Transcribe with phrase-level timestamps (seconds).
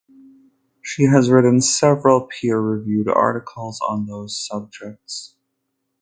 [0.81, 5.35] She has written several peer reviewed articles on those subjects.